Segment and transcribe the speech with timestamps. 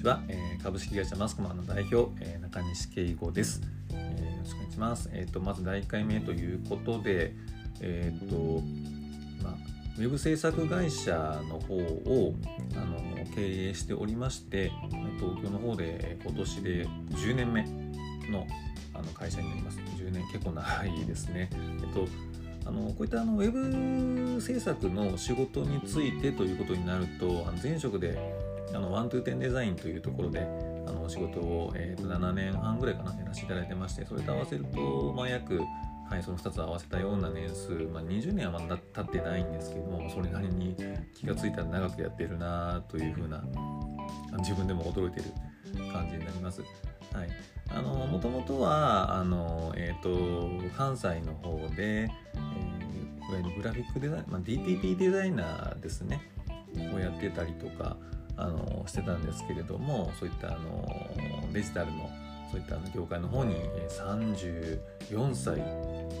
[0.00, 3.60] ちは、えー、株式会社マスクマンの代表、えー、中西圭吾です、
[3.92, 5.10] えー、よろしくお願いします。
[5.12, 7.34] えっ、とまず第1回目ということで、
[7.82, 8.62] えっ、と
[9.42, 9.54] まあ
[9.98, 12.34] ウェブ制作会社の方を
[12.76, 14.72] あの経営しておりまして
[15.18, 17.62] 東京の方で今年で10年目
[18.30, 18.46] の
[18.94, 19.78] あの会社になります。
[19.98, 21.50] 10年結構長いですね。
[21.52, 22.08] えっと
[22.64, 28.18] あのこういったあのウェブ制作の仕事についてということになるとあの前職で
[28.72, 30.46] あのワントゥーテンデザインというところで
[30.86, 35.60] あの仕事を、えー、と7年半ぐらいかなやらせていただいてましてそれと合わせると、まあ、約、
[36.08, 40.76] はい、その2つ合わせたような年数、まあ、20年はまだ経ってないんですけどもそれなりに
[41.14, 43.42] 気が付いたら長くやってるなというふうな
[44.38, 45.24] 自分でも驚いてる
[45.92, 46.62] 感じになります。
[47.12, 47.28] はい、
[47.70, 56.20] あのもともとはあの、えーと、関西の方で、えー、グラフィックデザイン、まあ、DTP デザイナーですね
[56.94, 57.96] をやってたりとか
[58.40, 60.86] あのしてたんですけれどもそういったあの
[61.52, 62.10] デジタルの
[62.50, 63.54] そういった業界の方に
[63.88, 65.56] 34歳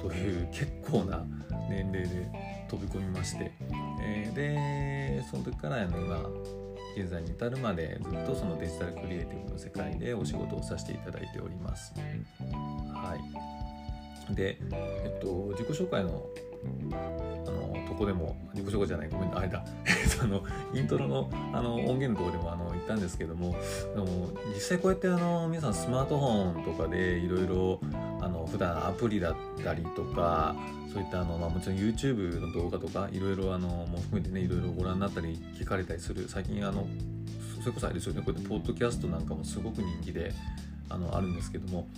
[0.00, 1.24] という結構な
[1.68, 2.30] 年齢で
[2.68, 3.52] 飛び込みまして、
[4.02, 6.18] えー、でその時からあの今
[6.96, 11.92] 現在に至るまでずっとそのデジタルクリエイティブの世界でお仕事をさせていただいております。
[14.34, 16.26] で、えっと、自己紹介の
[17.46, 19.64] あのとこでも自己紹介じゃないごめんあれだ。
[20.22, 23.54] あのイントロのあの音源のとこでもあの言ったんですけども
[23.94, 27.80] でも実際こうやってあの皆さんスマートフォンとかでいろいろ
[28.20, 30.54] あの普段アプリだったりとか
[30.92, 36.86] そういったあの、まあ、もちろん YouTube の動画とかいろいろあのも含めてねいろいろご覧になったり聞かれたりする最近あの
[37.60, 40.32] それこそあれですよねこうやってポッドキャストなんかもすごく人気で
[40.88, 41.88] あのあるんですけども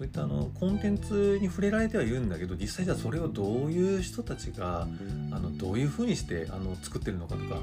[0.00, 4.88] そういったあのコンテンツに触れられてはいるんだけど実際じゃあそれをどういう人たちが
[5.30, 7.60] あのどういうふうにしてあの作ってるのかとか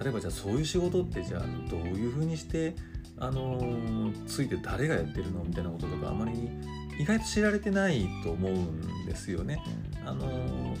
[0.00, 2.76] 例えばじゃあそういう仕事ってじゃあどういうふうにして
[3.18, 6.48] あのついて誰がやってるのみたいなこととかあまり
[7.00, 9.60] 意外と知られてないと思うんですよね。
[10.06, 10.76] あの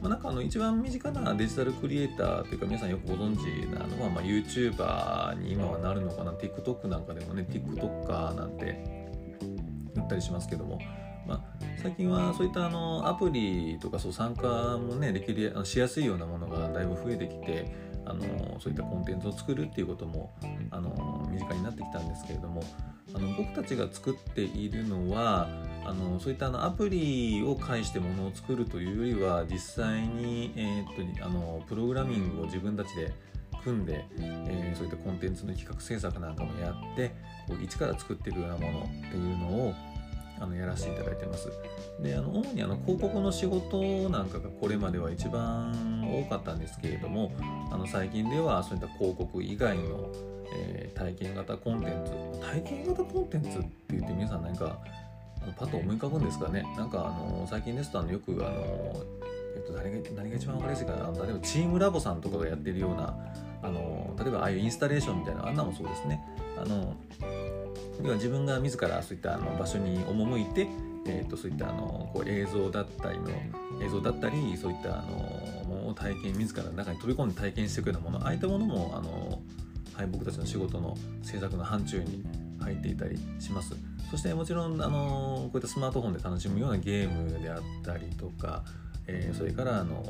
[0.00, 9.03] まあ、なんかあの一番身近なデジタルクリエイターというか皆さんよくご存知なのは、まあ、YouTuber に今はなるのかな TikTok なんかでもね TikToker なんて
[10.04, 10.78] ったりしますけども、
[11.26, 11.40] まあ、
[11.82, 17.74] 最近はそういったあのアプリとかそう参加もねできるしやすいようなものがだいぶ増えてきて
[18.06, 20.34] あのそういったコンテンツを作るっていうことも
[20.70, 22.62] あの身近になってきたんですけれども。
[23.14, 25.48] あの僕たちが作っているのは
[25.84, 33.12] あのそういったあのアプリを介してものを作るというよりは実際に、えー、っとあのプログラミングを自分たちで
[33.62, 37.14] 組んで、えー、そういったコンテンツの企画制作なんかもやって
[37.46, 39.74] こう一から作っていくようなものっていうのを
[40.40, 41.50] あのやらせていただいてます。
[42.00, 47.32] であの主にあの広告の仕事なんかがこれまでは一番多かったんですけれども
[47.70, 50.10] あの最近ではそういった広告以外の、
[50.52, 54.78] えー、体験型コンテンツ体験型コンテンツって言って皆さん何か
[55.42, 56.62] あのパッと思い浮かぶんですかね。
[56.76, 58.94] なんかあの最近ですとあのよくあの
[59.56, 61.12] えっと、誰が何が一番分かりやすいかな。
[61.12, 63.16] 例えばチームラボさんとかがやってるような
[63.62, 66.20] あの例えばああいうインスタレーションみたいなあんなもそうですね。
[66.60, 66.96] あの
[68.02, 70.68] 要は自分が自らそういったあの場所に赴いて、
[71.06, 73.30] えー、とそういったあのこう映像だったりの
[73.82, 75.08] 映像だったりそういったあの
[75.66, 79.40] ものを体験自らの中に飛び込んで体験していくようなものああいったものもあの、
[79.94, 82.24] はい、僕たちの仕事の制作の範疇に
[82.60, 83.74] 入っていたりします。
[84.10, 88.64] そしてもちろんあのこういったスマートフォンで楽しむようなゲームであったりとか、
[89.06, 90.02] えー、それからあの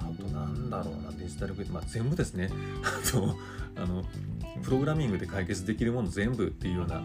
[0.00, 2.50] あとなんだろうなデジタルクリエイまあ、全部ですね。
[3.76, 4.04] あの
[4.62, 7.02] プログラミングで解決できるもの全部っていうような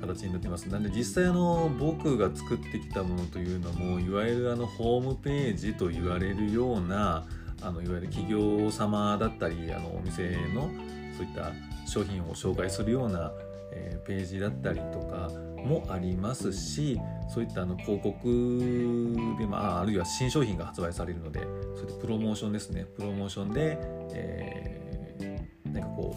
[0.00, 0.66] 形になってます。
[0.66, 7.24] なんで実際あの僕が作ってきたものというのもいわゆるあのホームページと言われるような
[7.62, 10.70] あのいわゆる企業様だったりあのお店の
[11.16, 11.52] そういった
[11.86, 13.32] 商品を紹介するような、
[13.72, 23.78] えー、ページだったりとかもありますしそういったあの広告で、まあ、あるいは新商品が発売されるのでそういったプロモーションですねプロモーションで、
[24.14, 26.14] えー、なんかこ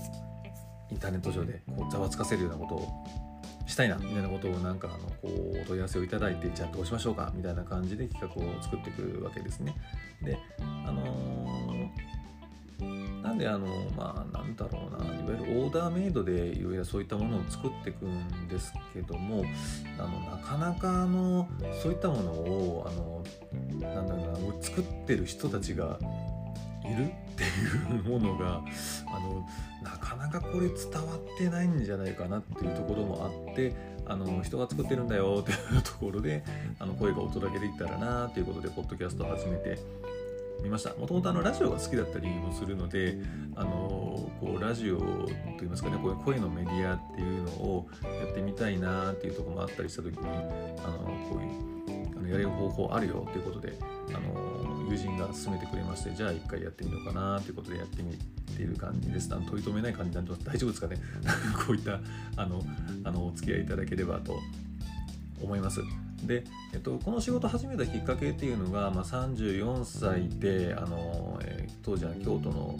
[0.92, 3.28] うインターネット上でこうざわつかせるようなことを
[3.68, 9.76] したいなみたいなことをなんかあのこうお問い合わせをいただいてじゃあどうしましょうかみたいな感じで企画を作っていくわけですね。
[10.24, 19.44] であのー、なんであのまあなんだろうなわゆるオーダーメイドでいろいろそういったものを作っていくんですけども
[20.00, 21.48] あのなかなかあの
[21.82, 26.00] そういったものをあのなんだろうな作ってる人たちが
[26.86, 28.62] いるっていうものが
[29.08, 29.46] あの
[29.84, 33.76] なかなかこれ伝わってないんじゃないかなっていうところもあって
[34.06, 36.44] あの人が作ってるんだよっていうところで
[36.80, 39.78] あの声がお届けできたらなということでポッドキャストを始めて
[40.64, 40.94] 見ました。
[40.96, 43.18] もともとラジオが好きだったりもするので
[43.56, 50.98] あのこうラジオといいますかねこういう声のメディアっていうのをやってみたいなっていうとこもあったりした時にあの
[51.30, 51.46] こうい
[52.14, 53.78] うあのやれる方法あるよっていうことで
[54.10, 58.18] あの友人が勧めてくれましてじゃあ一回やってみようかなということでやってみ
[58.56, 59.30] ている感じです。
[59.34, 60.98] あの取り留めない感じなって 大丈夫ですかね？
[61.68, 62.00] こういった
[62.36, 62.64] あの
[63.04, 64.40] あのお付き合いいただければと
[65.42, 65.82] 思います。
[66.24, 66.44] で、
[66.74, 72.78] えっと、この仕事始めたきっかけっていうのが、まあ、34歳であの、えー、当時は京都の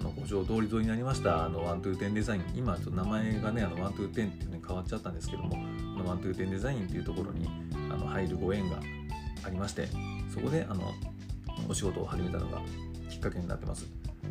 [0.00, 7.48] あの五条通り沿いになりましたあのワントゥーテンデザイン今ちょっと名前がねあのワントゥーテンっていうのに変わっちゃったんですけどもあのワントゥーテンデザインっていうところに
[7.90, 8.80] あの入るご縁が
[9.44, 9.88] ありまして
[10.32, 10.92] そこであの
[11.68, 12.60] お仕事を始めたのが
[13.08, 13.86] きっかけになってます。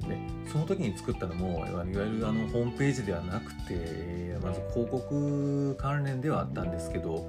[0.08, 0.18] で
[0.52, 7.26] その時に作ったのもいわゆるあのホームページではなくてまず広告関連ではあったんですけど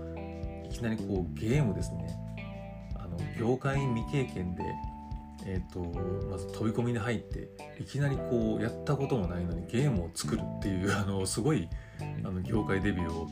[0.74, 2.16] きなりこうゲームですね
[2.96, 4.62] あの業界未経験で、
[5.46, 5.80] えーと、
[6.28, 7.48] まず飛び込みに入って
[7.80, 11.68] いきなりこうやったこともないのにゲームを作るっていうあのすごい
[12.24, 13.28] あの業界デビューを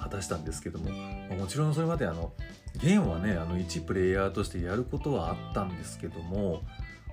[0.00, 0.90] 果たしたんですけども
[1.30, 2.32] まもちろんそれまであの
[2.80, 6.62] ゲームはねあの1プレイヤーとしてやることはあったんですけども、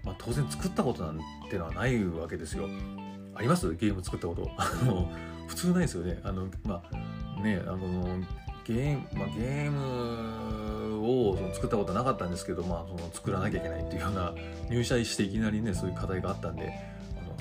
[0.03, 1.19] まあ、当然作ったことなん
[1.49, 2.67] てのはないわけですよ。
[3.35, 3.73] あります？
[3.75, 4.51] ゲーム作ったこと。
[5.47, 6.19] 普通ないですよね。
[6.23, 7.77] あのまあねあの
[8.65, 14.33] ゲーム、まあ、ゲームをその作ったことはなかったんですけど、まあ、その作らなきゃいけないっていうような
[14.69, 16.71] 入社していきなりねそういう課題があったんで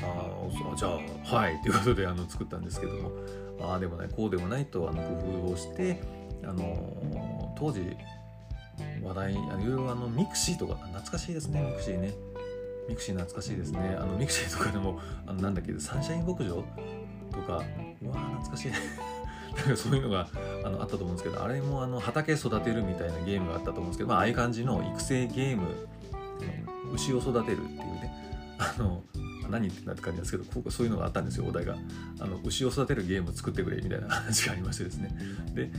[0.03, 3.13] あのあじゃあはいということであの作ったんですけども
[3.61, 6.01] ああでもないこうでもないとあの工夫をして
[6.45, 7.97] あの当時
[9.03, 12.15] 話題あのいろいろあのミクシーとか懐かしいですねミクシーね。
[12.89, 13.97] ミクシー懐かしいですね。
[14.01, 16.65] あのミクシーとかでもあのなんだっけサンシャイン牧場
[17.31, 17.63] とか
[18.03, 18.73] うわ懐かしい。
[19.77, 20.29] そういうのが
[20.65, 25.63] あのあったと思うんですけどあれもあの畑育てるみたいなゲームがあったと思うんですけど、まああいう感じの育成ゲーム
[26.95, 28.13] 牛を育てるっていうね
[28.59, 29.03] あの
[29.49, 31.77] 何言ってんだって感じなんですけどそういうのがあったんですよお題が。
[32.21, 35.11] あの牛を育てるゲーム作ってくれみたいな話がありましてですね。
[35.55, 35.71] で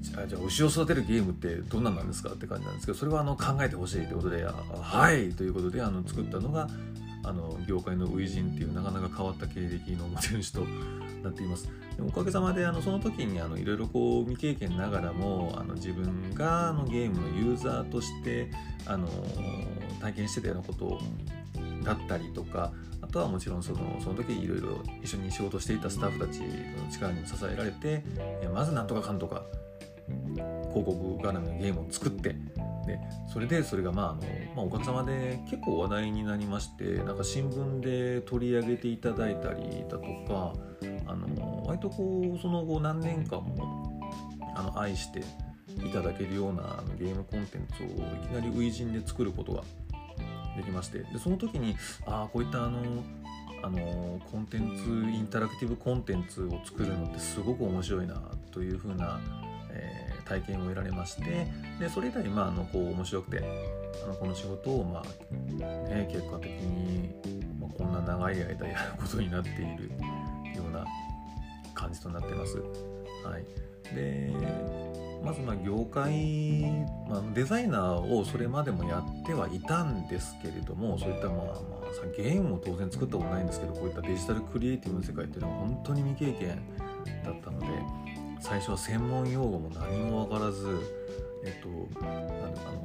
[0.00, 6.68] じゃあじゃあ牛を育てるゲームってどんなんなんですかって感じなんですけどそれはあの考えてほしいということではいということであの作ったのが
[7.28, 10.64] あの業界の初陣っていうなかなか変わった経歴の持ち主と
[11.22, 11.68] なっています。
[11.96, 18.50] でおかげさまであのその時にいろいろこう未経験ながらもあの自分があのゲームのユーザーとして
[18.86, 19.08] あの
[20.00, 21.00] 体験してたようなこと
[21.84, 22.72] だったりとか
[23.02, 26.46] あとはもちろんそのその時いろいろ一緒に仕事していたスタッフたちの
[26.90, 28.04] 力にも支えられて
[28.54, 29.42] まずなんとかかんとか
[30.68, 32.36] 広告絡みのゲームを作って
[32.88, 32.98] で
[33.32, 34.22] それでそれがまああの、
[34.56, 40.54] まあ、おかげさまで結構話題になりましてなんか新聞で取り上げていただいたりだとか
[41.06, 44.00] あの割とこうその後何年間も
[44.56, 45.20] あの愛して
[45.84, 47.88] いただけるようなあのゲームコンテンツをい
[48.26, 49.62] きなり初陣で作ることが
[50.56, 51.76] できましてでその時に
[52.06, 52.80] ああこういったあの
[53.62, 58.20] あのコンテンツインタラクティブコンテンツを作るのってすごく面白いな
[58.52, 59.20] というふうな、
[59.70, 61.46] えー、体験を得られまして
[61.80, 63.44] でそれ以来まああのこう面白くて
[64.04, 67.10] あのこの仕事を、まあね、結果的に、
[67.60, 69.88] まあ、こんな長い間やることになっている
[70.54, 70.84] ような
[71.74, 72.58] 感じとなってます。
[73.24, 74.32] はい、で
[75.22, 76.70] まずま業界、
[77.08, 86.62] まあ、デザイナーをそれまでもやってはいたんですけれどもそういったまあまあさゲームも当然作ったことないんですけどこういったデジタルクリエイティブの世界っていうのは本当に未経験
[87.24, 87.66] だったので
[88.40, 90.80] 最初は専門用語も何も分からず
[91.44, 91.68] えっと
[92.04, 92.32] なんだ
[92.66, 92.82] あの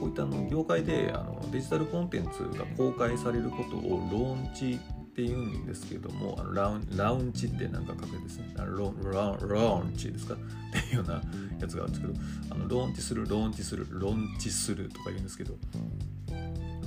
[0.00, 8.52] こういったの業界であのデジタルコンテンツが公開されることをローンチって言うんですけどもあのラウンラウンチってなんか書くですね。
[8.56, 10.34] ロロローンチですか？
[10.34, 10.36] っ
[10.72, 11.22] ていうような
[11.60, 12.06] やつがあるんですけ
[12.48, 15.54] どあのローンチするローンチするローンチするとか言うんですけど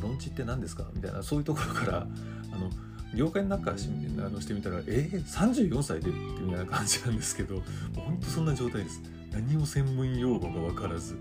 [0.02, 0.84] ローンチって何ですか？
[0.94, 2.70] みたいなそういうところからあの
[3.14, 3.78] 業界の中から
[4.26, 7.62] あのしてみたらえー、34歳でってみたいな感じなんですけど
[7.96, 9.02] 本当そんな状態です。
[9.32, 11.16] 何も専門用語が分からず。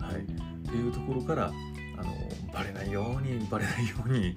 [0.00, 0.22] はい。
[0.68, 4.36] っていうところからあのバレないようにバレないように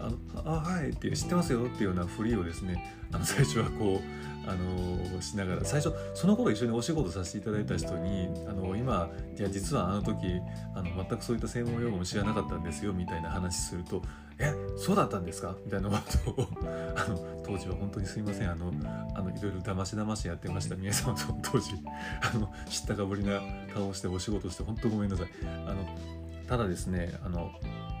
[0.00, 0.18] あの
[0.50, 10.40] ああはいって知ってますよっていうようなふりをですねあの最初はこうあのしながら最初その頃一緒にお仕事させていただいた人にあの今いや実はあの時
[10.74, 14.02] あの全くそういった専門用語も知らなかったんですよみたいな話すると
[14.38, 16.48] 「えそうだったんですか?」みたいなことを
[16.96, 18.72] あの当時は本当にすいませんあの
[19.14, 21.70] あのいろいろだましだましやってました皆様と当時
[22.34, 23.40] あの知ったかぶりな
[23.72, 25.28] 顔をしてお仕事して本当ごめんなさい。
[25.66, 25.86] あの
[26.46, 27.50] ただですねあの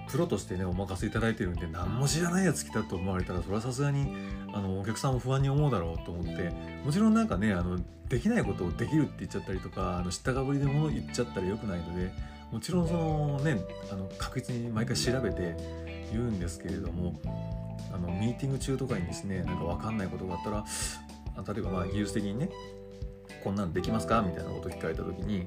[0.08, 4.06] プロとしてねお任せいただいてるんで何も知らないやつ来たと思われたらそれはさすがに
[4.52, 6.52] あのお客さんも不安に思うだろうと思って
[6.84, 12.12] もちろんなんかねあのできないことをできるって言っちゃったりとかあの知ったかぶりでも言っちゃったらよくないので
[12.52, 13.58] もちろんそのね
[13.90, 15.56] あの確実に毎回調べて
[16.12, 17.18] 言うんですけれども
[17.92, 20.64] あのミーティング中とかにですねなんか分かんないことがあったら
[21.54, 22.50] 例えばまあ技術的にね
[23.42, 24.22] こんなんできますか？
[24.22, 25.46] みたいなこと聞かれた時に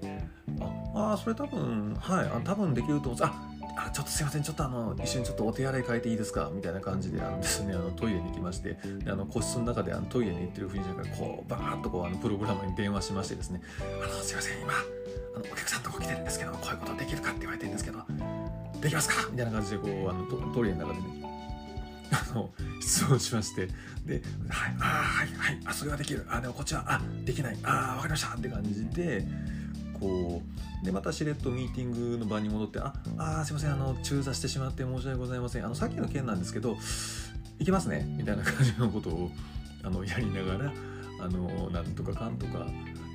[0.93, 3.13] ああそれ多分はいあ多分できると思う。
[3.13, 3.33] んですあ
[3.77, 6.49] あちょっとすいませんちょっとあの一緒にちょっとお手洗い変えていいですか？
[6.53, 13.61] みたいな感じであのですねあのトイレに行きましてあの個室の中であのトイレに行ってるふうにからこうバーッとこうあのプログラマーに電話しましてですね
[14.03, 17.99] あのすいません今あのお客さんとこ来てるんですけどこういうことできるかって言われてるんですけど
[18.81, 19.27] できますか？
[19.31, 21.23] みたいな感じでこうあのトイレの中でね
[22.11, 22.49] あの
[22.81, 23.67] 質問しまして
[24.05, 26.25] で「はいあはいはいあそれはできる。
[26.29, 27.57] あでもこっちはあできない。
[27.63, 29.25] あ分かりました」って感じで
[29.99, 30.41] こ
[30.81, 36.77] うでまたしれっとミーティングの場に戻って「ああすいませんあの中座してしまって申し訳ございませんあのさっきの件なんですけど
[37.59, 39.31] 行きますね」みたいな感じのことを
[39.83, 40.73] あのやりながら
[41.19, 42.67] あのなんとかかんとか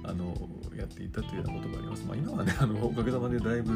[0.05, 0.35] あの
[0.77, 2.05] やっていたというようなことがあります。
[2.05, 3.73] まあ、今はねあのおかげさまでだいぶ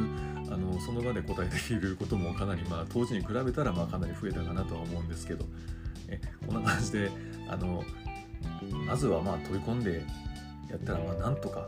[0.51, 5.45] あのその場で答えできることもかなり、まあ、当時に比べたらまあかなり増えたかなとは思うんですけど
[6.09, 7.11] えこんな感じで
[7.49, 7.85] あの
[8.87, 10.05] まずはまあ取り込んで
[10.69, 11.67] やったらまあなんとか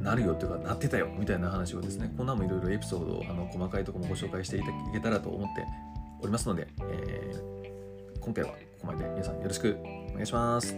[0.00, 5.64] なるよっていうかなってたよみたいな話をですねこんなもいろいろエピソードをあの細かいところもご紹介していけたらと思って
[6.20, 9.78] おりますので、えー、今回はここまで皆さんよろしく
[10.10, 10.76] お願いします。